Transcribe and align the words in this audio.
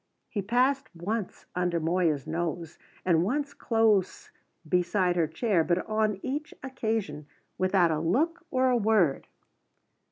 He 0.29 0.41
passed 0.41 0.89
once 0.95 1.45
under 1.53 1.79
Moya's 1.79 2.25
nose, 2.25 2.79
and 3.05 3.23
once 3.23 3.53
close 3.53 4.31
beside 4.67 5.15
her 5.15 5.27
chair, 5.27 5.63
but 5.63 5.85
on 5.85 6.19
each 6.23 6.55
occasion 6.63 7.27
without 7.59 7.91
a 7.91 7.99
look 7.99 8.43
or 8.49 8.71
a 8.71 8.77
word. 8.77 9.27